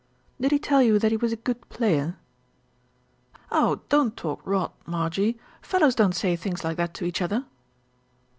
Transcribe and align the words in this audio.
"Did 0.39 0.49
he 0.49 0.57
tell 0.57 0.81
you 0.81 0.97
that 0.97 1.11
he 1.11 1.17
was 1.17 1.31
a 1.31 1.35
good 1.35 1.69
player?" 1.69 2.17
"Oh! 3.51 3.81
don't 3.87 4.17
talk 4.17 4.41
rot, 4.45 4.73
Marjie. 4.87 5.37
Fellows 5.61 5.93
don't 5.93 6.15
say 6.15 6.35
things 6.35 6.63
like 6.63 6.77
that 6.77 6.95
to 6.95 7.05
each 7.05 7.21
other." 7.21 7.45